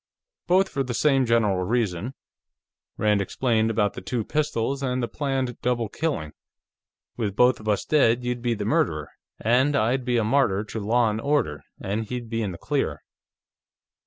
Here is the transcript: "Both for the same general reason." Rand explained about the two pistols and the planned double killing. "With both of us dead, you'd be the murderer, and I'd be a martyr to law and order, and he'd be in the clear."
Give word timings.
"Both 0.47 0.67
for 0.67 0.81
the 0.81 0.95
same 0.95 1.27
general 1.27 1.63
reason." 1.63 2.15
Rand 2.97 3.21
explained 3.21 3.69
about 3.69 3.93
the 3.93 4.01
two 4.01 4.23
pistols 4.23 4.81
and 4.81 5.03
the 5.03 5.07
planned 5.07 5.61
double 5.61 5.89
killing. 5.89 6.31
"With 7.17 7.35
both 7.35 7.59
of 7.59 7.69
us 7.69 7.85
dead, 7.85 8.23
you'd 8.23 8.41
be 8.41 8.55
the 8.55 8.65
murderer, 8.65 9.11
and 9.39 9.75
I'd 9.75 10.03
be 10.03 10.17
a 10.17 10.23
martyr 10.23 10.63
to 10.63 10.79
law 10.79 11.11
and 11.11 11.21
order, 11.21 11.61
and 11.79 12.03
he'd 12.05 12.31
be 12.31 12.41
in 12.41 12.51
the 12.51 12.57
clear." 12.57 13.03